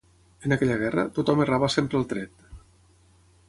En 0.47 0.55
aquella 0.55 0.77
guerra, 0.83 1.03
tothom 1.17 1.45
errava 1.45 1.71
sempre 1.77 2.03
el 2.03 2.11
tret 2.15 2.51